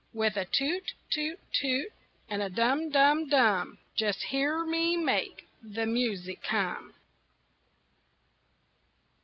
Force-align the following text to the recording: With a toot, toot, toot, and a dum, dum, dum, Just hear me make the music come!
With 0.13 0.35
a 0.35 0.45
toot, 0.45 0.93
toot, 1.11 1.39
toot, 1.53 1.89
and 2.27 2.41
a 2.41 2.49
dum, 2.49 2.89
dum, 2.89 3.29
dum, 3.29 3.77
Just 3.95 4.23
hear 4.23 4.65
me 4.65 4.97
make 4.97 5.45
the 5.61 5.85
music 5.85 6.41
come! 6.41 6.95